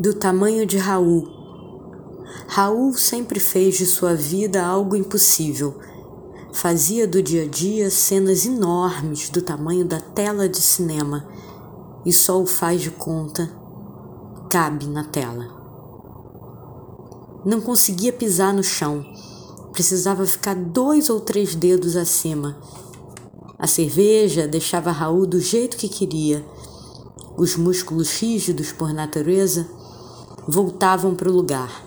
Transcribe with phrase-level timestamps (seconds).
[0.00, 1.28] do tamanho de Raul.
[2.48, 5.78] Raul sempre fez de sua vida algo impossível.
[6.54, 11.28] Fazia do dia a dia cenas enormes do tamanho da tela de cinema
[12.06, 13.52] e só o faz de conta
[14.48, 15.60] cabe na tela.
[17.44, 19.04] Não conseguia pisar no chão,
[19.70, 22.56] precisava ficar dois ou três dedos acima.
[23.58, 26.42] A cerveja deixava Raul do jeito que queria.
[27.36, 29.66] Os músculos rígidos por natureza
[30.46, 31.84] voltavam para o lugar.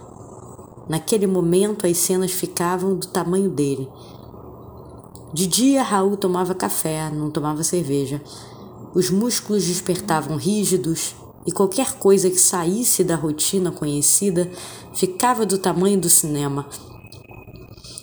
[0.90, 3.88] Naquele momento, as cenas ficavam do tamanho dele.
[5.34, 8.22] De dia, Raul tomava café, não tomava cerveja.
[8.94, 14.50] Os músculos despertavam rígidos e qualquer coisa que saísse da rotina conhecida
[14.94, 16.68] ficava do tamanho do cinema.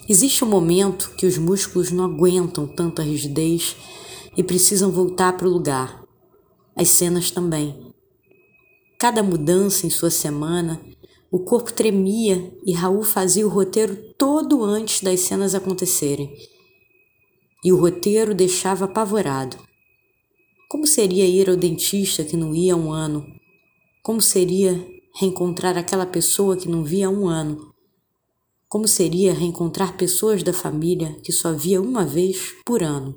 [0.09, 3.77] Existe um momento que os músculos não aguentam tanta rigidez
[4.37, 6.00] e precisam voltar para o lugar.
[6.80, 7.93] As cenas também.
[8.98, 10.80] Cada mudança em sua semana,
[11.30, 16.35] o corpo tremia e Raul fazia o roteiro todo antes das cenas acontecerem.
[17.63, 19.59] E o roteiro deixava apavorado.
[20.71, 23.27] Como seria ir ao dentista que não ia há um ano?
[24.02, 24.83] Como seria
[25.16, 27.74] reencontrar aquela pessoa que não via há um ano?
[28.71, 33.15] Como seria reencontrar pessoas da família que só via uma vez por ano?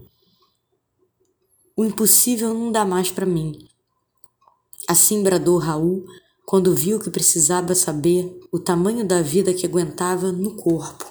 [1.76, 3.68] O impossível não dá mais para mim.
[4.88, 6.06] Assim bradou Raul
[6.46, 11.06] quando viu que precisava saber o tamanho da vida que aguentava no corpo.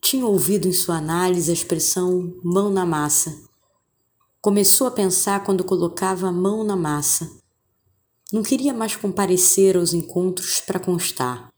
[0.00, 3.42] Tinha ouvido em sua análise a expressão mão na massa.
[4.40, 7.30] Começou a pensar quando colocava a mão na massa.
[8.32, 11.52] Não queria mais comparecer aos encontros para constar.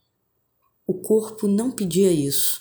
[0.85, 2.61] O corpo não pedia isso.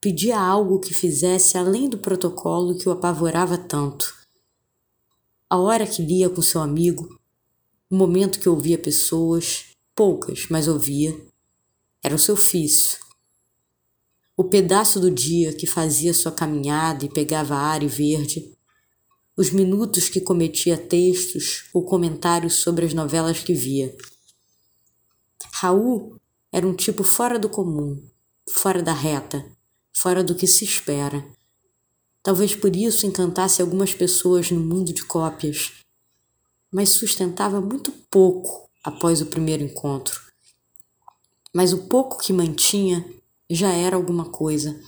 [0.00, 4.21] Pedia algo que fizesse além do protocolo que o apavorava tanto.
[5.52, 7.20] A hora que lia com seu amigo,
[7.90, 11.14] o momento que ouvia pessoas, poucas, mas ouvia,
[12.02, 12.98] era o seu ofício.
[14.34, 18.56] O pedaço do dia que fazia sua caminhada e pegava ar e verde,
[19.36, 23.94] os minutos que cometia textos ou comentários sobre as novelas que via.
[25.52, 26.18] Raul
[26.50, 28.02] era um tipo fora do comum,
[28.48, 29.44] fora da reta,
[29.92, 31.22] fora do que se espera.
[32.22, 35.82] Talvez por isso encantasse algumas pessoas no mundo de cópias
[36.72, 40.18] mas sustentava muito pouco após o primeiro encontro.
[41.54, 43.04] Mas o pouco que mantinha
[43.50, 44.80] já era alguma coisa,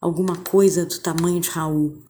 [0.00, 2.04] alguma coisa do tamanho de Raul.